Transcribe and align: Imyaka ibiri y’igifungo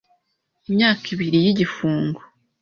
Imyaka 0.69 1.05
ibiri 1.13 1.37
y’igifungo 1.45 2.21